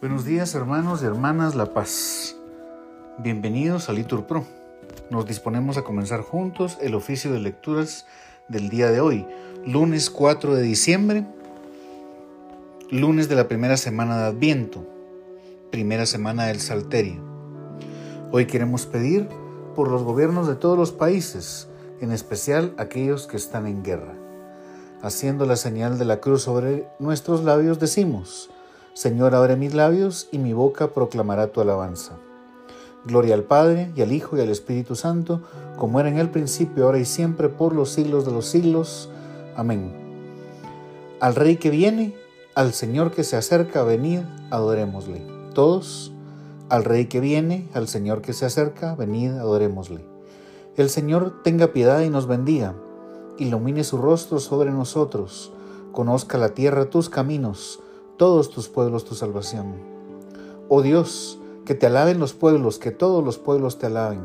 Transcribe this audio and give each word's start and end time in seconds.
Buenos 0.00 0.24
días 0.24 0.54
hermanos 0.54 1.02
y 1.02 1.04
hermanas 1.04 1.54
La 1.54 1.74
Paz. 1.74 2.34
Bienvenidos 3.18 3.90
a 3.90 3.92
Litur 3.92 4.24
Pro. 4.24 4.46
Nos 5.10 5.26
disponemos 5.26 5.76
a 5.76 5.82
comenzar 5.82 6.22
juntos 6.22 6.78
el 6.80 6.94
oficio 6.94 7.30
de 7.30 7.38
lecturas 7.38 8.06
del 8.48 8.70
día 8.70 8.90
de 8.90 9.02
hoy, 9.02 9.26
lunes 9.66 10.08
4 10.08 10.54
de 10.54 10.62
diciembre, 10.62 11.26
lunes 12.88 13.28
de 13.28 13.34
la 13.34 13.46
primera 13.46 13.76
semana 13.76 14.16
de 14.16 14.28
Adviento, 14.28 14.86
primera 15.70 16.06
semana 16.06 16.46
del 16.46 16.60
Salterio. 16.60 17.22
Hoy 18.32 18.46
queremos 18.46 18.86
pedir 18.86 19.28
por 19.76 19.90
los 19.90 20.02
gobiernos 20.02 20.48
de 20.48 20.54
todos 20.54 20.78
los 20.78 20.92
países, 20.92 21.68
en 22.00 22.10
especial 22.10 22.72
aquellos 22.78 23.26
que 23.26 23.36
están 23.36 23.66
en 23.66 23.82
guerra. 23.82 24.14
Haciendo 25.02 25.44
la 25.44 25.56
señal 25.56 25.98
de 25.98 26.06
la 26.06 26.20
cruz 26.20 26.40
sobre 26.40 26.88
nuestros 26.98 27.44
labios, 27.44 27.78
decimos, 27.78 28.48
Señor, 28.94 29.34
abre 29.34 29.56
mis 29.56 29.74
labios 29.74 30.28
y 30.32 30.38
mi 30.38 30.52
boca 30.52 30.88
proclamará 30.92 31.52
tu 31.52 31.60
alabanza. 31.60 32.18
Gloria 33.04 33.34
al 33.34 33.44
Padre, 33.44 33.92
y 33.96 34.02
al 34.02 34.12
Hijo, 34.12 34.36
y 34.36 34.40
al 34.40 34.50
Espíritu 34.50 34.94
Santo, 34.94 35.40
como 35.78 36.00
era 36.00 36.08
en 36.08 36.18
el 36.18 36.30
principio, 36.30 36.84
ahora 36.84 36.98
y 36.98 37.04
siempre, 37.04 37.48
por 37.48 37.74
los 37.74 37.90
siglos 37.90 38.26
de 38.26 38.32
los 38.32 38.46
siglos. 38.46 39.08
Amén. 39.56 39.92
Al 41.20 41.34
Rey 41.34 41.56
que 41.56 41.70
viene, 41.70 42.14
al 42.54 42.72
Señor 42.74 43.10
que 43.12 43.24
se 43.24 43.36
acerca, 43.36 43.84
venid, 43.84 44.20
adorémosle. 44.50 45.22
Todos, 45.54 46.12
al 46.68 46.84
Rey 46.84 47.06
que 47.06 47.20
viene, 47.20 47.68
al 47.72 47.88
Señor 47.88 48.20
que 48.20 48.32
se 48.32 48.44
acerca, 48.44 48.94
venid, 48.94 49.30
adorémosle. 49.30 50.04
El 50.76 50.90
Señor 50.90 51.42
tenga 51.42 51.68
piedad 51.68 52.00
y 52.02 52.10
nos 52.10 52.26
bendiga, 52.26 52.74
ilumine 53.38 53.82
su 53.82 53.96
rostro 53.98 54.40
sobre 54.40 54.70
nosotros, 54.70 55.52
conozca 55.92 56.38
la 56.38 56.50
tierra 56.50 56.90
tus 56.90 57.08
caminos, 57.08 57.80
todos 58.20 58.50
tus 58.50 58.68
pueblos 58.68 59.06
tu 59.06 59.14
salvación. 59.14 59.76
Oh 60.68 60.82
Dios, 60.82 61.38
que 61.64 61.74
te 61.74 61.86
alaben 61.86 62.18
los 62.18 62.34
pueblos, 62.34 62.78
que 62.78 62.90
todos 62.90 63.24
los 63.24 63.38
pueblos 63.38 63.78
te 63.78 63.86
alaben, 63.86 64.20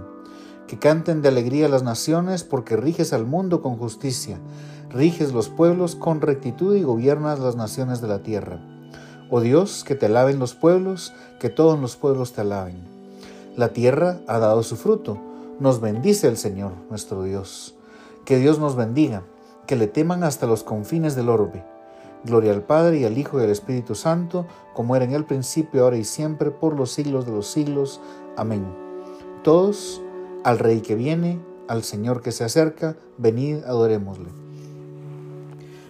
que 0.68 0.78
canten 0.78 1.22
de 1.22 1.30
alegría 1.30 1.70
las 1.70 1.82
naciones, 1.82 2.44
porque 2.44 2.76
riges 2.76 3.14
al 3.14 3.26
mundo 3.26 3.62
con 3.62 3.78
justicia, 3.78 4.38
riges 4.90 5.32
los 5.32 5.48
pueblos 5.48 5.96
con 5.96 6.20
rectitud 6.20 6.76
y 6.76 6.84
gobiernas 6.84 7.40
las 7.40 7.56
naciones 7.56 8.02
de 8.02 8.10
la 8.10 8.22
tierra. 8.22 8.60
Oh 9.30 9.40
Dios, 9.40 9.86
que 9.86 9.96
te 9.96 10.08
alaben 10.08 10.40
los 10.40 10.56
pueblos, 10.56 11.14
que 11.40 11.48
todos 11.50 11.80
los 11.80 11.96
pueblos 11.96 12.34
te 12.34 12.42
alaben. 12.42 12.84
La 13.56 13.70
tierra 13.70 14.20
ha 14.28 14.40
dado 14.40 14.62
su 14.64 14.76
fruto, 14.76 15.18
nos 15.62 15.80
bendice 15.80 16.28
el 16.28 16.36
Señor, 16.36 16.74
nuestro 16.90 17.24
Dios. 17.24 17.76
Que 18.26 18.40
Dios 18.40 18.59
nos 18.59 18.76
bendiga, 18.76 19.24
que 19.68 19.78
le 19.78 19.88
teman 19.88 20.26
hasta 20.26 20.48
los 20.48 20.64
confines 20.64 21.16
del 21.16 21.30
orbe 21.30 21.64
Gloria 22.26 22.52
al 22.54 22.64
Padre 22.64 23.00
y 23.00 23.06
al 23.06 23.18
Hijo 23.18 23.40
y 23.40 23.44
al 23.44 23.50
Espíritu 23.50 23.95
Santo, 23.95 24.48
como 24.73 24.95
era 24.95 25.06
en 25.06 25.14
el 25.14 25.26
principio, 25.26 25.84
ahora 25.84 25.98
y 25.98 26.04
siempre, 26.04 26.52
por 26.52 26.76
los 26.76 26.92
siglos 26.92 27.26
de 27.26 27.31
los 27.31 27.48
siglos. 27.48 28.02
Amén. 28.36 28.66
Todos, 29.44 30.02
al 30.44 30.59
Rey 30.59 30.81
que 30.81 30.96
viene, 30.96 31.40
al 31.68 31.84
Señor 31.84 32.22
que 32.22 32.31
se 32.31 32.44
acerca, 32.44 32.98
venid, 33.18 33.64
adorémosle. 33.64 34.30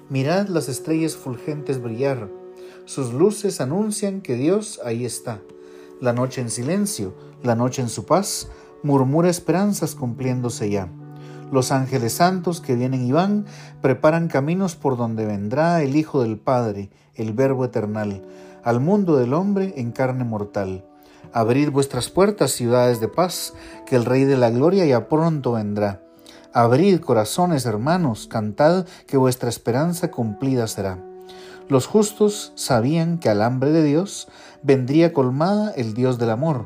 Mirad 0.09 0.49
las 0.49 0.69
estrellas 0.69 1.15
fulgentes 1.15 1.81
brillar, 1.81 2.29
sus 2.85 3.13
luces 3.13 3.61
anuncian 3.61 4.21
que 4.21 4.35
Dios 4.35 4.79
ahí 4.85 5.05
está. 5.05 5.41
La 5.99 6.13
noche 6.13 6.41
en 6.41 6.51
silencio, 6.51 7.15
la 7.41 7.55
noche 7.55 7.81
en 7.81 7.89
su 7.89 8.05
paz, 8.05 8.49
murmura 8.83 9.29
esperanzas 9.29 9.95
cumpliéndose 9.95 10.69
ya. 10.69 10.91
Los 11.51 11.71
ángeles 11.71 12.13
santos 12.13 12.59
que 12.59 12.75
vienen 12.75 13.05
y 13.05 13.11
van 13.11 13.45
preparan 13.81 14.27
caminos 14.27 14.75
por 14.75 14.97
donde 14.97 15.25
vendrá 15.25 15.83
el 15.83 15.95
Hijo 15.95 16.23
del 16.23 16.37
Padre, 16.37 16.89
el 17.13 17.33
Verbo 17.33 17.65
eternal, 17.65 18.23
al 18.63 18.79
mundo 18.79 19.15
del 19.15 19.33
hombre 19.33 19.73
en 19.77 19.91
carne 19.91 20.23
mortal. 20.23 20.83
Abrid 21.33 21.69
vuestras 21.69 22.09
puertas, 22.09 22.51
ciudades 22.51 22.99
de 22.99 23.09
paz, 23.09 23.53
que 23.85 23.95
el 23.95 24.05
Rey 24.05 24.23
de 24.23 24.37
la 24.37 24.49
Gloria 24.49 24.85
ya 24.85 25.07
pronto 25.07 25.51
vendrá. 25.51 26.01
Abrid 26.51 26.99
corazones, 26.99 27.65
hermanos, 27.65 28.27
cantad 28.27 28.85
que 29.05 29.17
vuestra 29.17 29.49
esperanza 29.49 30.09
cumplida 30.09 30.65
será. 30.67 30.97
Los 31.69 31.85
justos 31.85 32.53
sabían 32.55 33.19
que 33.19 33.29
al 33.29 33.41
hambre 33.41 33.71
de 33.71 33.83
Dios 33.83 34.27
vendría 34.63 35.13
colmada 35.13 35.71
el 35.75 35.93
Dios 35.93 36.17
del 36.17 36.31
amor. 36.31 36.65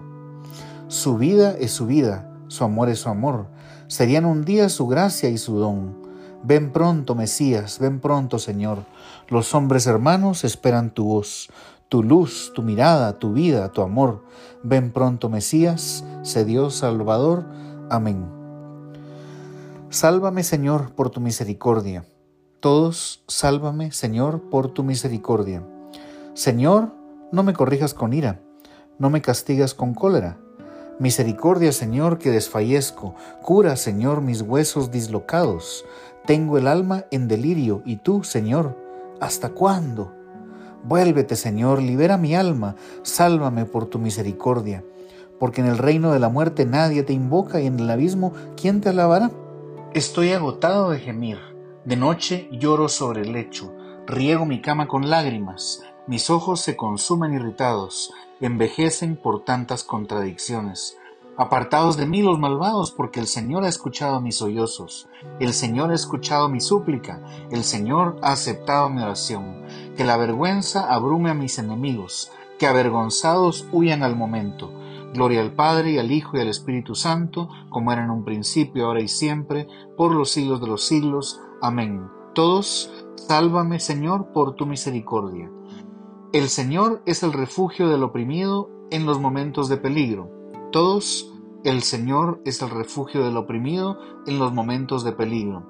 Su 0.88 1.18
vida 1.18 1.56
es 1.60 1.72
su 1.72 1.86
vida, 1.86 2.32
su 2.48 2.64
amor 2.64 2.90
es 2.90 3.00
su 3.00 3.10
amor 3.10 3.48
serían 3.90 4.26
un 4.26 4.46
día 4.46 4.70
su 4.70 4.88
gracia 4.88 5.30
y 5.30 5.38
su 5.38 5.58
don. 5.58 5.98
Ven 6.44 6.72
pronto, 6.72 7.16
Mesías, 7.16 7.80
ven 7.80 8.00
pronto, 8.00 8.40
Señor. 8.40 8.86
Los 9.28 9.54
hombres 9.54 9.88
hermanos 9.88 10.46
esperan 10.46 10.92
tu 10.92 11.06
voz, 11.06 11.50
tu 11.90 12.04
luz, 12.04 12.54
tu 12.56 12.62
mirada, 12.62 13.20
tu 13.20 13.34
vida, 13.34 13.74
tu 13.74 13.82
amor. 13.82 14.24
Ven 14.64 14.92
pronto, 14.92 15.28
Mesías, 15.28 16.06
sé 16.22 16.46
Dios 16.46 16.76
Salvador. 16.76 17.46
Amén. 17.90 18.26
Sálvame, 19.90 20.44
Señor, 20.44 20.94
por 20.94 21.10
tu 21.10 21.20
misericordia. 21.20 22.06
Todos, 22.60 23.24
sálvame, 23.28 23.92
Señor, 23.92 24.50
por 24.50 24.72
tu 24.72 24.84
misericordia. 24.84 25.66
Señor, 26.36 26.94
no 27.32 27.42
me 27.42 27.54
corrijas 27.54 27.96
con 27.96 28.14
ira, 28.14 28.40
no 29.00 29.10
me 29.10 29.22
castigas 29.22 29.74
con 29.74 29.96
cólera 29.96 30.38
Misericordia, 31.00 31.72
Señor, 31.72 32.18
que 32.18 32.30
desfallezco. 32.30 33.16
Cura, 33.42 33.78
Señor, 33.78 34.20
mis 34.20 34.42
huesos 34.42 34.92
dislocados. 34.92 35.86
Tengo 36.26 36.58
el 36.58 36.68
alma 36.68 37.06
en 37.10 37.30
delirio, 37.30 37.82
y 37.86 37.96
tú, 37.96 38.26
Señor, 38.26 38.78
¿hasta 39.22 39.48
cuándo? 39.48 40.14
Vuélvete, 40.84 41.38
Señor, 41.38 41.82
libera 41.82 42.18
mi 42.18 42.36
alma, 42.36 42.76
sálvame 43.04 43.64
por 43.64 43.86
tu 43.86 43.98
misericordia. 43.98 44.84
Porque 45.40 45.62
en 45.62 45.68
el 45.68 45.78
reino 45.78 46.12
de 46.12 46.20
la 46.20 46.28
muerte 46.28 46.66
nadie 46.66 47.04
te 47.04 47.14
invoca 47.14 47.62
y 47.62 47.68
en 47.68 47.80
el 47.80 47.90
abismo, 47.90 48.34
¿quién 48.58 48.82
te 48.82 48.90
alabará? 48.90 49.32
Estoy 49.94 50.34
agotado 50.34 50.90
de 50.90 51.00
gemir. 51.00 51.38
De 51.86 51.96
noche 51.96 52.50
lloro 52.52 52.90
sobre 52.90 53.22
el 53.22 53.32
lecho. 53.32 53.74
Riego 54.06 54.46
mi 54.46 54.62
cama 54.62 54.90
con 54.90 55.10
lágrimas. 55.10 55.82
Mis 56.08 56.30
ojos 56.30 56.60
se 56.60 56.76
consumen 56.76 57.34
irritados 57.34 58.12
envejecen 58.42 59.16
por 59.16 59.44
tantas 59.44 59.84
contradicciones. 59.84 60.98
Apartados 61.38 61.96
de 61.96 62.06
mí 62.06 62.22
los 62.22 62.38
malvados, 62.38 62.92
porque 62.92 63.22
el 63.22 63.28
Señor 63.28 63.64
ha 63.64 63.70
escuchado 63.70 64.20
mis 64.20 64.36
sollozos, 64.36 65.08
el 65.40 65.54
Señor 65.54 65.92
ha 65.92 65.96
escuchado 65.96 66.50
mi 66.50 66.60
súplica, 66.60 67.24
el 67.50 67.64
Señor 67.64 68.18
ha 68.22 68.34
aceptado 68.34 68.90
mi 68.90 69.02
oración. 69.02 69.64
Que 69.96 70.04
la 70.04 70.18
vergüenza 70.18 70.94
abrume 70.94 71.30
a 71.30 71.34
mis 71.34 71.58
enemigos, 71.58 72.30
que 72.58 72.68
avergonzados 72.68 73.68
huyan 73.72 74.04
al 74.04 74.18
momento. 74.18 74.70
Gloria 75.14 75.40
al 75.40 75.54
Padre 75.54 75.92
y 75.92 75.98
al 75.98 76.12
Hijo 76.12 76.36
y 76.36 76.42
al 76.42 76.50
Espíritu 76.50 76.94
Santo, 76.94 77.48
como 77.70 77.94
era 77.94 78.04
en 78.04 78.12
un 78.12 78.26
principio, 78.26 78.88
ahora 78.88 79.02
y 79.02 79.08
siempre, 79.08 79.66
por 79.96 80.14
los 80.14 80.32
siglos 80.32 80.60
de 80.60 80.68
los 80.68 80.84
siglos. 80.84 81.40
Amén. 81.62 82.10
Todos, 82.36 82.92
sálvame 83.16 83.80
Señor 83.80 84.34
por 84.34 84.56
tu 84.56 84.66
misericordia. 84.66 85.50
El 86.32 86.50
Señor 86.50 87.02
es 87.08 87.24
el 87.24 87.34
refugio 87.34 87.90
del 87.90 88.04
oprimido 88.04 88.70
en 88.92 89.08
los 89.08 89.20
momentos 89.20 89.68
de 89.68 89.78
peligro. 89.78 90.30
Todos, 90.72 91.34
el 91.64 91.82
Señor 91.82 92.40
es 92.46 92.62
el 92.62 92.70
refugio 92.70 93.26
del 93.26 93.36
oprimido 93.36 93.98
en 94.28 94.38
los 94.38 94.54
momentos 94.54 95.04
de 95.04 95.12
peligro. 95.12 95.68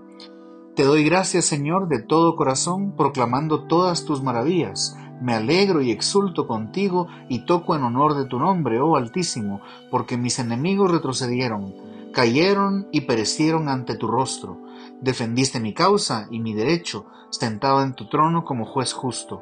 Te 0.75 0.83
doy 0.83 1.05
gracias, 1.05 1.45
Señor, 1.45 1.87
de 1.87 2.01
todo 2.01 2.35
corazón, 2.35 2.93
proclamando 2.97 3.67
todas 3.67 4.03
tus 4.03 4.21
maravillas. 4.21 4.97
Me 5.21 5.33
alegro 5.33 5.81
y 5.81 5.91
exulto 5.91 6.45
contigo 6.45 7.07
y 7.29 7.45
toco 7.45 7.73
en 7.73 7.83
honor 7.83 8.15
de 8.15 8.25
tu 8.25 8.37
nombre, 8.37 8.81
oh 8.81 8.97
Altísimo, 8.97 9.61
porque 9.89 10.17
mis 10.17 10.39
enemigos 10.39 10.91
retrocedieron, 10.91 11.73
cayeron 12.11 12.89
y 12.91 13.01
perecieron 13.01 13.69
ante 13.69 13.95
tu 13.95 14.07
rostro. 14.07 14.57
Defendiste 14.99 15.61
mi 15.61 15.73
causa 15.73 16.27
y 16.29 16.41
mi 16.41 16.53
derecho, 16.53 17.05
sentado 17.29 17.81
en 17.81 17.93
tu 17.93 18.09
trono 18.09 18.43
como 18.43 18.65
juez 18.65 18.91
justo. 18.91 19.41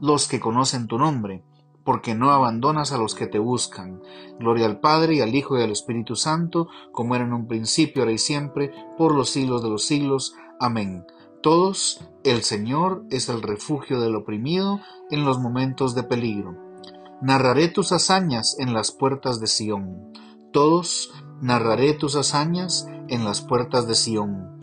los 0.00 0.28
que 0.28 0.40
conocen 0.40 0.86
tu 0.86 0.98
nombre, 0.98 1.42
porque 1.84 2.14
no 2.14 2.30
abandonas 2.30 2.92
a 2.92 2.98
los 2.98 3.14
que 3.14 3.26
te 3.26 3.38
buscan. 3.38 4.02
Gloria 4.38 4.66
al 4.66 4.80
Padre 4.80 5.14
y 5.14 5.20
al 5.20 5.34
Hijo 5.34 5.58
y 5.58 5.62
al 5.62 5.70
Espíritu 5.70 6.16
Santo, 6.16 6.68
como 6.92 7.14
era 7.14 7.24
en 7.24 7.32
un 7.32 7.46
principio, 7.46 8.02
ahora 8.02 8.12
y 8.12 8.18
siempre, 8.18 8.72
por 8.96 9.14
los 9.14 9.30
siglos 9.30 9.62
de 9.62 9.70
los 9.70 9.84
siglos. 9.84 10.34
Amén. 10.60 11.04
Todos, 11.42 12.00
el 12.24 12.42
Señor 12.42 13.04
es 13.10 13.28
el 13.28 13.42
refugio 13.42 14.00
del 14.00 14.16
oprimido 14.16 14.80
en 15.10 15.24
los 15.24 15.38
momentos 15.38 15.94
de 15.94 16.02
peligro. 16.02 16.56
narraré 17.20 17.68
tus 17.68 17.90
hazañas 17.92 18.56
en 18.58 18.74
las 18.74 18.92
puertas 18.92 19.40
de 19.40 19.46
Sión. 19.46 20.12
Todos 20.52 21.10
narraré 21.40 21.94
tus 21.94 22.16
hazañas 22.16 22.86
en 23.08 23.24
las 23.24 23.40
puertas 23.40 23.88
de 23.88 23.94
Sión. 23.94 24.57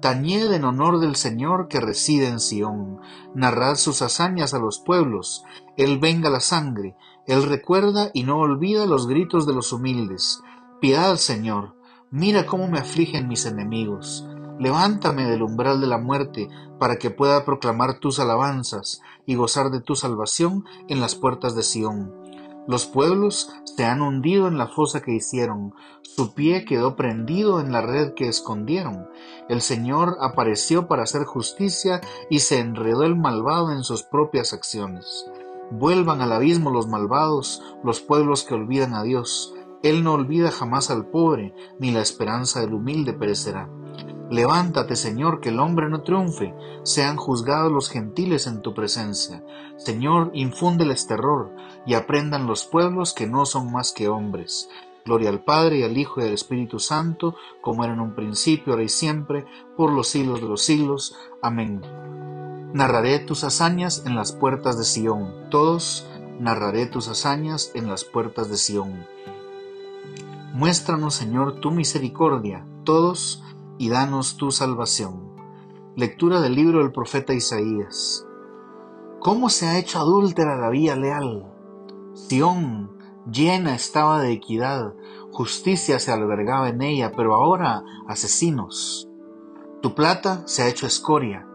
Tañed 0.00 0.52
en 0.52 0.64
honor 0.64 1.00
del 1.00 1.16
Señor 1.16 1.66
que 1.68 1.80
reside 1.80 2.28
en 2.28 2.38
Sión. 2.38 3.00
Narrad 3.34 3.74
sus 3.76 4.00
hazañas 4.02 4.54
a 4.54 4.58
los 4.58 4.78
pueblos. 4.78 5.44
Él 5.76 5.98
venga 5.98 6.30
la 6.30 6.40
sangre. 6.40 6.96
Él 7.26 7.42
recuerda 7.42 8.10
y 8.14 8.22
no 8.22 8.38
olvida 8.38 8.86
los 8.86 9.08
gritos 9.08 9.46
de 9.46 9.54
los 9.54 9.72
humildes. 9.72 10.40
Piedad, 10.80 11.16
Señor. 11.16 11.74
Mira 12.10 12.46
cómo 12.46 12.68
me 12.68 12.78
afligen 12.78 13.26
mis 13.26 13.44
enemigos. 13.44 14.26
Levántame 14.60 15.24
del 15.24 15.42
umbral 15.42 15.80
de 15.80 15.88
la 15.88 15.98
muerte, 15.98 16.48
para 16.78 16.96
que 16.96 17.10
pueda 17.10 17.44
proclamar 17.44 17.98
tus 17.98 18.20
alabanzas 18.20 19.02
y 19.26 19.34
gozar 19.34 19.70
de 19.70 19.80
tu 19.80 19.96
salvación 19.96 20.64
en 20.88 21.00
las 21.00 21.16
puertas 21.16 21.54
de 21.56 21.64
Sión. 21.64 22.27
Los 22.68 22.84
pueblos 22.84 23.50
se 23.64 23.86
han 23.86 24.02
hundido 24.02 24.46
en 24.46 24.58
la 24.58 24.66
fosa 24.66 25.00
que 25.00 25.14
hicieron, 25.14 25.72
su 26.02 26.34
pie 26.34 26.66
quedó 26.66 26.96
prendido 26.96 27.60
en 27.60 27.72
la 27.72 27.80
red 27.80 28.12
que 28.12 28.28
escondieron. 28.28 29.08
El 29.48 29.62
Señor 29.62 30.18
apareció 30.20 30.86
para 30.86 31.04
hacer 31.04 31.24
justicia 31.24 32.02
y 32.28 32.40
se 32.40 32.58
enredó 32.58 33.04
el 33.04 33.16
malvado 33.16 33.72
en 33.72 33.84
sus 33.84 34.02
propias 34.02 34.52
acciones. 34.52 35.24
Vuelvan 35.70 36.20
al 36.20 36.30
abismo 36.30 36.70
los 36.70 36.88
malvados, 36.88 37.62
los 37.82 38.02
pueblos 38.02 38.44
que 38.44 38.52
olvidan 38.52 38.92
a 38.92 39.02
Dios. 39.02 39.54
Él 39.82 40.04
no 40.04 40.12
olvida 40.12 40.50
jamás 40.50 40.90
al 40.90 41.06
pobre, 41.06 41.54
ni 41.78 41.90
la 41.90 42.02
esperanza 42.02 42.60
del 42.60 42.74
humilde 42.74 43.14
perecerá. 43.14 43.70
Levántate, 44.30 44.94
Señor, 44.94 45.40
que 45.40 45.48
el 45.48 45.58
hombre 45.58 45.88
no 45.88 46.02
triunfe, 46.02 46.54
sean 46.82 47.16
juzgados 47.16 47.72
los 47.72 47.88
gentiles 47.88 48.46
en 48.46 48.60
tu 48.60 48.74
presencia. 48.74 49.42
Señor, 49.76 50.30
infúndeles 50.34 51.06
terror, 51.06 51.50
y 51.86 51.94
aprendan 51.94 52.46
los 52.46 52.66
pueblos 52.66 53.14
que 53.14 53.26
no 53.26 53.46
son 53.46 53.72
más 53.72 53.92
que 53.92 54.08
hombres. 54.08 54.68
Gloria 55.06 55.30
al 55.30 55.42
Padre, 55.42 55.78
y 55.78 55.82
al 55.82 55.96
Hijo, 55.96 56.20
y 56.20 56.24
al 56.24 56.34
Espíritu 56.34 56.78
Santo, 56.78 57.36
como 57.62 57.84
era 57.84 57.94
en 57.94 58.00
un 58.00 58.14
principio, 58.14 58.74
ahora 58.74 58.84
y 58.84 58.90
siempre, 58.90 59.46
por 59.76 59.90
los 59.90 60.08
siglos 60.08 60.42
de 60.42 60.48
los 60.48 60.62
siglos. 60.62 61.16
Amén. 61.40 61.80
Narraré 62.74 63.20
tus 63.20 63.44
hazañas 63.44 64.02
en 64.04 64.14
las 64.14 64.32
puertas 64.32 64.76
de 64.76 64.84
Sión. 64.84 65.32
Todos 65.50 66.06
narraré 66.38 66.84
tus 66.84 67.08
hazañas 67.08 67.70
en 67.74 67.88
las 67.88 68.04
puertas 68.04 68.50
de 68.50 68.58
Sión. 68.58 69.06
Muéstranos, 70.52 71.14
Señor, 71.14 71.60
tu 71.60 71.70
misericordia. 71.70 72.66
Todos 72.84 73.42
y 73.78 73.88
danos 73.88 74.36
tu 74.36 74.50
salvación. 74.50 75.32
Lectura 75.96 76.40
del 76.40 76.54
libro 76.54 76.80
del 76.80 76.92
profeta 76.92 77.32
Isaías. 77.32 78.26
¿Cómo 79.20 79.48
se 79.48 79.66
ha 79.66 79.78
hecho 79.78 79.98
adúltera 79.98 80.56
la 80.56 80.68
vía 80.68 80.96
leal? 80.96 81.52
Sión 82.14 82.90
llena 83.30 83.74
estaba 83.74 84.20
de 84.20 84.32
equidad, 84.32 84.94
justicia 85.32 85.98
se 85.98 86.12
albergaba 86.12 86.68
en 86.68 86.82
ella, 86.82 87.12
pero 87.16 87.34
ahora 87.34 87.82
asesinos. 88.06 89.08
Tu 89.82 89.94
plata 89.94 90.42
se 90.46 90.62
ha 90.62 90.68
hecho 90.68 90.86
escoria, 90.86 91.46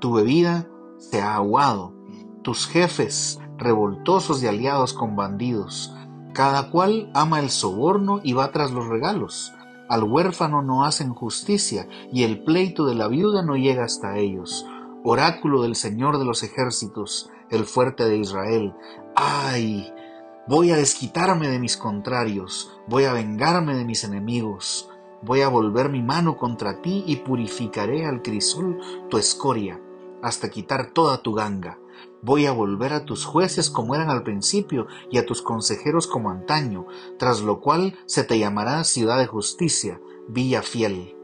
tu 0.00 0.12
bebida 0.12 0.68
se 0.98 1.20
ha 1.20 1.34
aguado, 1.34 1.94
tus 2.42 2.66
jefes 2.66 3.40
revoltosos 3.56 4.42
y 4.42 4.46
aliados 4.46 4.92
con 4.92 5.16
bandidos, 5.16 5.94
cada 6.32 6.70
cual 6.70 7.10
ama 7.14 7.40
el 7.40 7.50
soborno 7.50 8.20
y 8.22 8.32
va 8.32 8.52
tras 8.52 8.72
los 8.72 8.86
regalos. 8.86 9.52
Al 9.92 10.04
huérfano 10.04 10.62
no 10.62 10.86
hacen 10.86 11.12
justicia, 11.12 11.86
y 12.10 12.22
el 12.22 12.44
pleito 12.44 12.86
de 12.86 12.94
la 12.94 13.08
viuda 13.08 13.42
no 13.42 13.56
llega 13.56 13.84
hasta 13.84 14.16
ellos. 14.16 14.66
Oráculo 15.04 15.60
del 15.60 15.76
Señor 15.76 16.18
de 16.18 16.24
los 16.24 16.42
ejércitos, 16.42 17.28
el 17.50 17.66
fuerte 17.66 18.06
de 18.06 18.16
Israel. 18.16 18.74
¡Ay! 19.14 19.92
Voy 20.48 20.70
a 20.70 20.76
desquitarme 20.76 21.48
de 21.48 21.58
mis 21.58 21.76
contrarios, 21.76 22.72
voy 22.88 23.04
a 23.04 23.12
vengarme 23.12 23.76
de 23.76 23.84
mis 23.84 24.02
enemigos, 24.02 24.88
voy 25.20 25.42
a 25.42 25.48
volver 25.48 25.90
mi 25.90 26.00
mano 26.00 26.38
contra 26.38 26.80
ti 26.80 27.04
y 27.06 27.16
purificaré 27.16 28.06
al 28.06 28.22
crisol 28.22 28.80
tu 29.10 29.18
escoria, 29.18 29.78
hasta 30.22 30.48
quitar 30.48 30.92
toda 30.92 31.18
tu 31.18 31.34
ganga. 31.34 31.78
Voy 32.24 32.46
a 32.46 32.52
volver 32.52 32.92
a 32.92 33.04
tus 33.04 33.24
jueces 33.24 33.68
como 33.68 33.96
eran 33.96 34.08
al 34.08 34.22
principio 34.22 34.86
y 35.10 35.18
a 35.18 35.26
tus 35.26 35.42
consejeros 35.42 36.06
como 36.06 36.30
antaño, 36.30 36.86
tras 37.18 37.40
lo 37.40 37.60
cual 37.60 37.98
se 38.06 38.22
te 38.22 38.38
llamará 38.38 38.84
ciudad 38.84 39.18
de 39.18 39.26
justicia, 39.26 40.00
villa 40.28 40.62
fiel. 40.62 41.16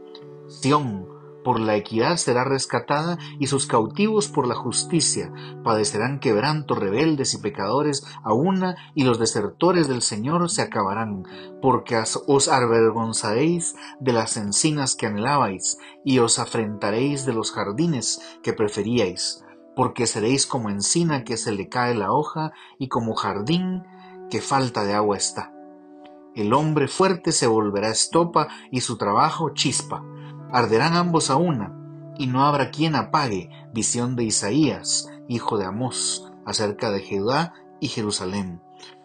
Sión, 0.48 1.06
por 1.44 1.60
la 1.60 1.76
equidad 1.76 2.16
será 2.16 2.42
rescatada 2.42 3.16
y 3.38 3.46
sus 3.46 3.66
cautivos 3.66 4.26
por 4.26 4.48
la 4.48 4.56
justicia 4.56 5.32
padecerán 5.62 6.18
quebranto 6.18 6.74
rebeldes 6.74 7.32
y 7.32 7.38
pecadores 7.38 8.04
a 8.24 8.32
una 8.32 8.76
y 8.96 9.04
los 9.04 9.20
desertores 9.20 9.86
del 9.86 10.02
Señor 10.02 10.50
se 10.50 10.62
acabarán, 10.62 11.22
porque 11.62 11.96
os 12.26 12.48
avergonzaréis 12.48 13.76
de 14.00 14.12
las 14.12 14.36
encinas 14.36 14.96
que 14.96 15.06
anhelabais 15.06 15.78
y 16.04 16.18
os 16.18 16.40
afrentaréis 16.40 17.24
de 17.24 17.34
los 17.34 17.52
jardines 17.52 18.20
que 18.42 18.52
preferíais 18.52 19.44
porque 19.78 20.08
seréis 20.08 20.44
como 20.44 20.70
encina 20.70 21.22
que 21.22 21.36
se 21.36 21.52
le 21.52 21.68
cae 21.68 21.94
la 21.94 22.10
hoja 22.10 22.50
y 22.80 22.88
como 22.88 23.14
jardín 23.14 23.84
que 24.28 24.40
falta 24.40 24.82
de 24.82 24.92
agua 24.92 25.16
está. 25.16 25.52
El 26.34 26.52
hombre 26.52 26.88
fuerte 26.88 27.30
se 27.30 27.46
volverá 27.46 27.88
estopa 27.88 28.48
y 28.72 28.80
su 28.80 28.98
trabajo 28.98 29.50
chispa. 29.50 30.02
Arderán 30.50 30.96
ambos 30.96 31.30
a 31.30 31.36
una, 31.36 31.76
y 32.18 32.26
no 32.26 32.44
habrá 32.44 32.72
quien 32.72 32.96
apague 32.96 33.50
visión 33.72 34.16
de 34.16 34.24
Isaías, 34.24 35.08
hijo 35.28 35.58
de 35.58 35.66
Amós, 35.66 36.28
acerca 36.44 36.90
de 36.90 37.06
Judá 37.08 37.54
y 37.78 37.86
Jerusalén. 37.86 38.60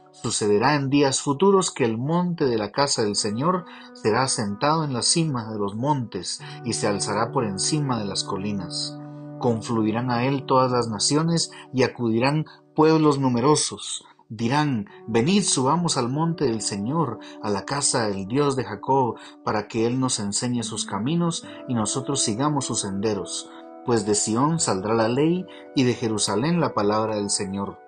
Sucederá 0.09 0.73
en 0.73 0.89
días 0.89 1.21
futuros 1.21 1.69
que 1.69 1.85
el 1.85 1.99
monte 1.99 2.45
de 2.45 2.57
la 2.57 2.71
casa 2.71 3.03
del 3.03 3.15
Señor 3.15 3.65
será 3.93 4.23
asentado 4.23 4.85
en 4.85 4.93
la 4.93 5.03
cima 5.03 5.51
de 5.51 5.59
los 5.59 5.75
montes 5.75 6.41
y 6.65 6.73
se 6.73 6.87
alzará 6.87 7.31
por 7.31 7.43
encima 7.43 7.99
de 7.99 8.05
las 8.05 8.23
colinas 8.23 8.97
confluirán 9.43 10.09
a 10.09 10.23
él 10.23 10.45
todas 10.45 10.71
las 10.71 10.87
naciones 10.87 11.51
y 11.73 11.83
acudirán 11.83 12.45
pueblos 12.73 13.19
numerosos. 13.19 14.05
Dirán, 14.29 14.87
venid 15.05 15.43
subamos 15.43 15.97
al 15.97 16.07
monte 16.07 16.45
del 16.45 16.61
Señor, 16.61 17.19
a 17.41 17.49
la 17.49 17.65
casa 17.65 18.07
del 18.07 18.25
Dios 18.25 18.55
de 18.55 18.63
Jacob, 18.63 19.17
para 19.43 19.67
que 19.67 19.85
Él 19.85 19.99
nos 19.99 20.19
enseñe 20.19 20.63
sus 20.63 20.85
caminos 20.85 21.45
y 21.67 21.73
nosotros 21.73 22.21
sigamos 22.21 22.67
sus 22.67 22.79
senderos. 22.79 23.49
Pues 23.85 24.05
de 24.05 24.15
Sión 24.15 24.61
saldrá 24.61 24.93
la 24.93 25.09
ley 25.09 25.45
y 25.75 25.83
de 25.83 25.93
Jerusalén 25.93 26.61
la 26.61 26.73
palabra 26.73 27.17
del 27.17 27.29
Señor. 27.29 27.79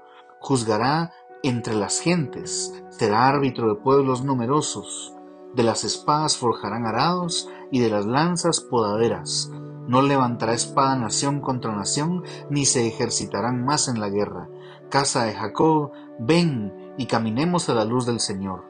Juzgará 0.42 1.14
entre 1.42 1.74
las 1.74 2.02
gentes, 2.02 2.74
será 2.90 3.30
árbitro 3.30 3.70
de 3.70 3.82
pueblos 3.82 4.26
numerosos. 4.26 5.14
De 5.54 5.64
las 5.64 5.86
espadas 5.86 6.36
forjarán 6.36 6.86
arados 6.86 7.48
y 7.72 7.80
de 7.80 7.90
las 7.90 8.06
lanzas 8.06 8.60
podaderas 8.60 9.50
no 9.88 10.02
levantará 10.02 10.54
espada 10.54 10.96
nación 10.96 11.42
contra 11.42 11.76
nación, 11.76 12.24
ni 12.50 12.66
se 12.66 12.88
ejercitarán 12.88 13.64
más 13.64 13.88
en 13.88 14.00
la 14.00 14.10
guerra. 14.10 14.50
Casa 14.90 15.26
de 15.26 15.34
Jacob, 15.34 15.92
ven 16.20 16.94
y 16.98 17.06
caminemos 17.06 17.70
a 17.70 17.74
la 17.74 17.86
luz 17.86 18.06
del 18.06 18.20
Señor. 18.20 18.64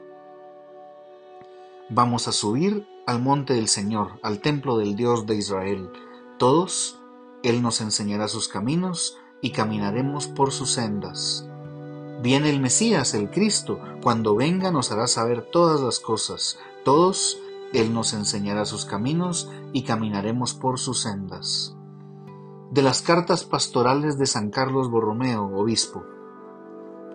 Vamos 1.88 2.26
a 2.28 2.32
subir 2.32 2.86
al 3.06 3.22
monte 3.22 3.54
del 3.54 3.68
Señor, 3.68 4.18
al 4.22 4.40
templo 4.40 4.76
del 4.76 4.96
Dios 4.96 5.26
de 5.26 5.36
Israel. 5.36 5.90
Todos, 6.38 6.98
Él 7.42 7.62
nos 7.62 7.80
enseñará 7.80 8.28
sus 8.28 8.48
caminos 8.48 9.16
y 9.40 9.50
caminaremos 9.50 10.26
por 10.26 10.50
sus 10.50 10.72
sendas. 10.72 11.46
Viene 12.22 12.50
el 12.50 12.60
Mesías, 12.60 13.14
el 13.14 13.30
Cristo, 13.30 13.78
cuando 14.02 14.34
venga 14.34 14.70
nos 14.70 14.90
hará 14.90 15.06
saber 15.06 15.42
todas 15.42 15.80
las 15.80 16.00
cosas. 16.00 16.58
Todos, 16.84 17.38
él 17.72 17.92
nos 17.92 18.12
enseñará 18.12 18.64
sus 18.64 18.84
caminos 18.84 19.50
y 19.72 19.82
caminaremos 19.82 20.54
por 20.54 20.78
sus 20.78 21.02
sendas. 21.02 21.76
De 22.70 22.82
las 22.82 23.02
cartas 23.02 23.44
pastorales 23.44 24.18
de 24.18 24.26
San 24.26 24.50
Carlos 24.50 24.90
Borromeo, 24.90 25.56
obispo. 25.56 26.04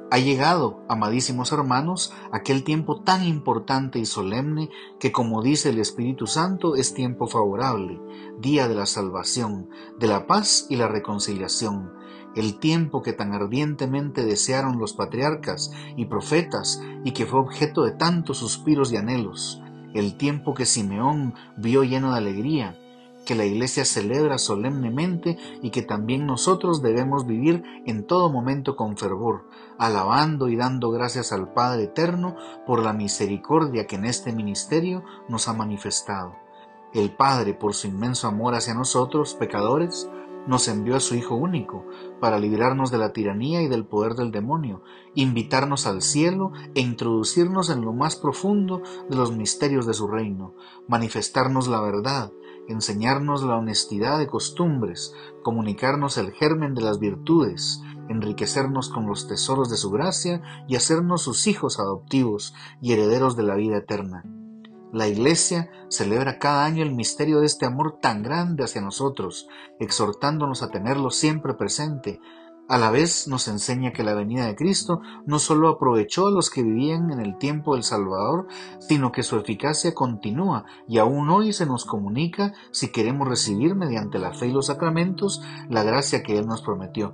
Ha 0.10 0.18
llegado, 0.18 0.84
amadísimos 0.90 1.52
hermanos, 1.52 2.14
aquel 2.32 2.64
tiempo 2.64 3.02
tan 3.02 3.24
importante 3.24 3.98
y 3.98 4.06
solemne 4.06 4.70
que, 5.00 5.12
como 5.12 5.42
dice 5.42 5.70
el 5.70 5.80
Espíritu 5.80 6.28
Santo, 6.28 6.76
es 6.76 6.94
tiempo 6.94 7.28
favorable, 7.28 8.02
día 8.40 8.68
de 8.68 8.76
la 8.76 8.86
salvación, 8.86 9.70
de 10.00 10.08
la 10.08 10.28
paz 10.28 10.68
y 10.70 10.76
la 10.76 10.90
reconciliación, 10.90 11.94
el 12.36 12.60
tiempo 12.60 13.02
que 13.02 13.14
tan 13.14 13.34
ardientemente 13.34 14.26
desearon 14.26 14.80
los 14.80 14.94
patriarcas 14.94 15.72
y 15.96 16.06
profetas 16.06 16.82
y 17.06 17.12
que 17.12 17.26
fue 17.26 17.40
objeto 17.40 17.84
de 17.84 17.92
tantos 17.92 18.38
suspiros 18.38 18.92
y 18.92 18.98
anhelos, 18.98 19.62
el 19.94 20.16
tiempo 20.16 20.54
que 20.54 20.66
Simeón 20.66 21.34
vio 21.58 21.84
lleno 21.84 22.12
de 22.12 22.18
alegría, 22.18 22.76
que 23.26 23.36
la 23.36 23.46
Iglesia 23.46 23.86
celebra 23.86 24.38
solemnemente 24.38 25.38
y 25.62 25.70
que 25.70 25.82
también 25.82 26.26
nosotros 26.26 26.82
debemos 26.82 27.28
vivir 27.28 27.64
en 27.86 28.06
todo 28.06 28.32
momento 28.32 28.76
con 28.76 28.98
fervor, 28.98 29.48
alabando 29.78 30.48
y 30.48 30.56
dando 30.56 30.90
gracias 30.92 31.32
al 31.32 31.54
Padre 31.54 31.84
Eterno 31.84 32.36
por 32.66 32.84
la 32.84 32.94
misericordia 32.94 33.86
que 33.86 33.96
en 33.96 34.06
este 34.06 34.34
ministerio 34.34 35.04
nos 35.30 35.48
ha 35.48 35.54
manifestado. 35.54 36.36
El 36.94 37.12
Padre, 37.16 37.54
por 37.54 37.74
su 37.74 37.88
inmenso 37.88 38.28
amor 38.28 38.56
hacia 38.56 38.74
nosotros, 38.74 39.36
pecadores, 39.36 40.10
nos 40.48 40.68
envió 40.68 40.96
a 40.96 41.00
su 41.00 41.16
Hijo 41.16 41.36
único, 41.36 41.86
para 42.20 42.40
librarnos 42.40 42.92
de 42.92 42.98
la 42.98 43.14
tiranía 43.14 43.62
y 43.62 43.68
del 43.68 43.86
poder 43.86 44.16
del 44.16 44.32
demonio, 44.32 44.84
invitarnos 45.16 45.88
al 45.88 46.02
cielo 46.02 46.52
e 46.76 46.82
introducirnos 46.82 47.70
en 47.70 47.82
lo 47.82 47.94
más 47.94 48.16
profundo 48.16 48.82
de 49.10 49.16
los 49.16 49.32
misterios 49.32 49.86
de 49.86 49.94
su 49.94 50.08
reino, 50.08 50.56
manifestarnos 50.88 51.68
la 51.68 51.82
verdad, 51.82 52.32
enseñarnos 52.68 53.44
la 53.44 53.58
honestidad 53.58 54.20
de 54.20 54.28
costumbres, 54.28 55.14
comunicarnos 55.44 56.18
el 56.18 56.32
germen 56.32 56.74
de 56.74 56.82
las 56.82 57.00
virtudes, 57.00 57.82
enriquecernos 58.10 58.90
con 58.90 59.08
los 59.08 59.28
tesoros 59.28 59.70
de 59.70 59.78
su 59.78 59.90
gracia 59.92 60.42
y 60.68 60.76
hacernos 60.76 61.22
sus 61.22 61.48
hijos 61.48 61.80
adoptivos 61.80 62.54
y 62.82 62.94
herederos 62.94 63.36
de 63.36 63.44
la 63.44 63.56
vida 63.56 63.78
eterna. 63.78 64.24
La 64.92 65.08
Iglesia 65.08 65.70
celebra 65.88 66.38
cada 66.38 66.66
año 66.66 66.84
el 66.84 66.94
misterio 66.94 67.40
de 67.40 67.46
este 67.46 67.66
amor 67.66 68.00
tan 68.02 68.24
grande 68.24 68.66
hacia 68.66 68.82
nosotros, 68.82 69.48
exhortándonos 69.80 70.64
a 70.64 70.70
tenerlo 70.70 71.12
siempre 71.12 71.54
presente. 71.54 72.20
A 72.68 72.78
la 72.78 72.92
vez 72.92 73.26
nos 73.30 73.48
enseña 73.48 73.94
que 73.94 74.04
la 74.04 74.14
venida 74.14 74.46
de 74.48 74.56
Cristo 74.56 75.02
no 75.26 75.40
solo 75.40 75.70
aprovechó 75.70 76.28
a 76.28 76.32
los 76.32 76.50
que 76.50 76.62
vivían 76.62 77.10
en 77.12 77.22
el 77.22 77.38
tiempo 77.38 77.76
del 77.76 77.84
Salvador, 77.84 78.48
sino 78.80 79.14
que 79.14 79.24
su 79.24 79.38
eficacia 79.38 79.94
continúa 79.94 80.66
y 80.90 80.98
aún 80.98 81.30
hoy 81.30 81.54
se 81.54 81.66
nos 81.66 81.86
comunica 81.86 82.54
si 82.72 82.92
queremos 82.92 83.30
recibir 83.30 83.76
mediante 83.76 84.20
la 84.20 84.34
fe 84.34 84.48
y 84.48 84.52
los 84.52 84.66
sacramentos 84.66 85.42
la 85.70 85.84
gracia 85.84 86.22
que 86.22 86.38
Él 86.38 86.48
nos 86.48 86.62
prometió. 86.62 87.14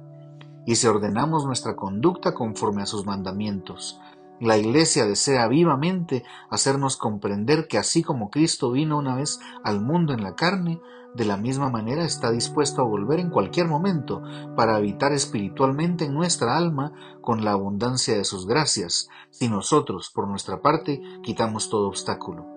Y 0.66 0.78
si 0.78 0.88
ordenamos 0.88 1.46
nuestra 1.46 1.76
conducta 1.76 2.34
conforme 2.34 2.82
a 2.82 2.88
sus 2.88 3.06
mandamientos. 3.06 4.00
La 4.40 4.58
Iglesia 4.58 5.06
desea 5.06 5.48
vivamente 5.48 6.24
hacernos 6.50 6.98
comprender 6.98 7.68
que 7.68 7.78
así 7.78 8.04
como 8.04 8.30
Cristo 8.30 8.72
vino 8.72 8.98
una 8.98 9.16
vez 9.16 9.40
al 9.64 9.82
mundo 9.82 10.14
en 10.14 10.24
la 10.24 10.36
carne, 10.36 10.80
de 11.16 11.26
la 11.26 11.38
misma 11.38 11.72
manera 11.72 12.04
está 12.04 12.32
dispuesto 12.32 12.82
a 12.82 12.86
volver 12.86 13.20
en 13.20 13.32
cualquier 13.32 13.68
momento 13.68 14.22
para 14.56 14.76
habitar 14.76 15.14
espiritualmente 15.14 16.06
en 16.06 16.14
nuestra 16.14 16.56
alma 16.56 16.94
con 17.22 17.44
la 17.44 17.54
abundancia 17.54 18.16
de 18.16 18.24
sus 18.24 18.46
gracias, 18.46 19.10
si 19.32 19.50
nosotros, 19.50 20.12
por 20.14 20.28
nuestra 20.28 20.62
parte, 20.62 21.02
quitamos 21.24 21.70
todo 21.70 21.88
obstáculo. 21.88 22.57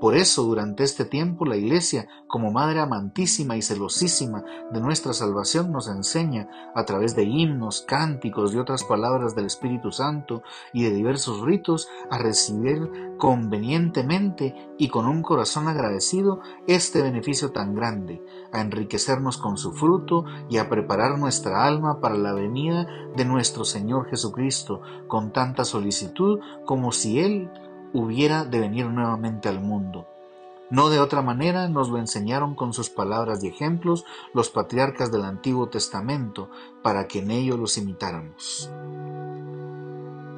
Por 0.00 0.14
eso, 0.14 0.42
durante 0.42 0.84
este 0.84 1.06
tiempo, 1.06 1.46
la 1.46 1.56
Iglesia, 1.56 2.06
como 2.26 2.52
Madre 2.52 2.80
amantísima 2.80 3.56
y 3.56 3.62
celosísima 3.62 4.44
de 4.70 4.80
nuestra 4.80 5.14
salvación, 5.14 5.72
nos 5.72 5.88
enseña, 5.88 6.48
a 6.74 6.84
través 6.84 7.16
de 7.16 7.24
himnos, 7.24 7.82
cánticos 7.86 8.52
y 8.52 8.58
otras 8.58 8.84
palabras 8.84 9.34
del 9.34 9.46
Espíritu 9.46 9.92
Santo 9.92 10.42
y 10.74 10.84
de 10.84 10.90
diversos 10.90 11.40
ritos, 11.40 11.88
a 12.10 12.18
recibir 12.18 12.90
convenientemente 13.16 14.54
y 14.78 14.88
con 14.88 15.06
un 15.06 15.22
corazón 15.22 15.66
agradecido 15.66 16.40
este 16.66 17.00
beneficio 17.00 17.52
tan 17.52 17.74
grande, 17.74 18.22
a 18.52 18.60
enriquecernos 18.60 19.38
con 19.38 19.56
su 19.56 19.72
fruto 19.72 20.26
y 20.50 20.58
a 20.58 20.68
preparar 20.68 21.18
nuestra 21.18 21.64
alma 21.64 22.00
para 22.00 22.16
la 22.16 22.34
venida 22.34 22.86
de 23.16 23.24
nuestro 23.24 23.64
Señor 23.64 24.10
Jesucristo 24.10 24.82
con 25.08 25.32
tanta 25.32 25.64
solicitud 25.64 26.40
como 26.66 26.92
si 26.92 27.20
Él 27.20 27.50
hubiera 27.96 28.44
de 28.44 28.60
venir 28.60 28.86
nuevamente 28.86 29.48
al 29.48 29.60
mundo. 29.60 30.06
No 30.68 30.88
de 30.90 30.98
otra 30.98 31.22
manera 31.22 31.68
nos 31.68 31.88
lo 31.88 31.98
enseñaron 31.98 32.54
con 32.54 32.72
sus 32.72 32.90
palabras 32.90 33.42
y 33.42 33.48
ejemplos 33.48 34.04
los 34.34 34.50
patriarcas 34.50 35.12
del 35.12 35.24
Antiguo 35.24 35.68
Testamento, 35.68 36.50
para 36.82 37.06
que 37.06 37.20
en 37.20 37.30
ello 37.30 37.56
los 37.56 37.78
imitáramos. 37.78 38.68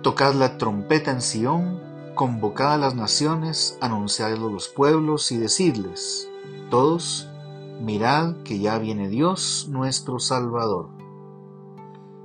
Tocad 0.03 0.35
la 0.35 0.59
trompeta 0.59 1.11
en 1.11 1.23
Sión, 1.23 1.81
convocad 2.15 2.75
a 2.75 2.79
las 2.79 2.95
naciones, 2.95 3.79
anunciadlo 3.81 4.49
a 4.49 4.53
los 4.53 4.69
pueblos 4.69 5.33
y 5.33 5.39
decidles, 5.39 6.29
todos, 6.71 7.29
mirad 7.81 8.43
que 8.45 8.59
ya 8.59 8.79
viene 8.79 9.09
Dios 9.09 9.67
nuestro 9.71 10.19
Salvador. 10.19 10.91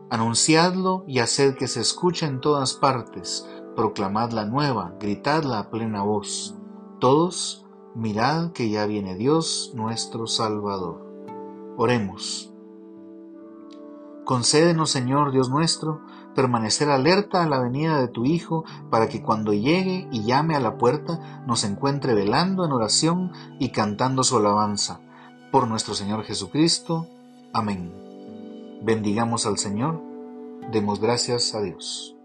Anunciadlo 0.10 1.06
y 1.08 1.20
haced 1.20 1.56
que 1.56 1.68
se 1.68 1.80
escuche 1.80 2.26
en 2.26 2.42
todas 2.42 2.74
partes, 2.74 3.48
proclamad 3.76 4.32
la 4.32 4.46
nueva, 4.46 4.94
gritadla 5.00 5.60
a 5.60 5.70
plena 5.70 6.04
voz. 6.04 6.56
Todos, 7.00 7.66
mirad 7.96 8.52
que 8.52 8.70
ya 8.70 8.86
viene 8.86 9.16
Dios 9.16 9.72
nuestro 9.74 10.28
Salvador. 10.28 11.06
Oremos. 11.78 12.52
Concédenos, 14.26 14.90
Señor 14.90 15.32
Dios 15.32 15.50
nuestro, 15.50 16.02
permanecer 16.34 16.90
alerta 16.90 17.44
a 17.44 17.50
la 17.50 17.60
venida 17.60 18.00
de 18.00 18.08
tu 18.08 18.26
Hijo, 18.26 18.64
para 18.90 19.10
que 19.10 19.22
cuando 19.22 19.54
llegue 19.54 20.08
y 20.12 20.24
llame 20.24 20.56
a 20.56 20.60
la 20.60 20.78
puerta 20.78 21.44
nos 21.46 21.64
encuentre 21.64 22.14
velando 22.14 22.66
en 22.66 22.72
oración 22.72 23.32
y 23.60 23.70
cantando 23.70 24.24
su 24.24 24.38
alabanza. 24.38 25.02
Por 25.52 25.68
nuestro 25.68 25.94
Señor 25.94 26.24
Jesucristo. 26.24 27.08
Amén. 27.54 27.94
Bendigamos 28.82 29.46
al 29.46 29.58
Señor. 29.58 30.02
Demos 30.72 31.00
gracias 31.00 31.54
a 31.54 31.62
Dios. 31.62 32.16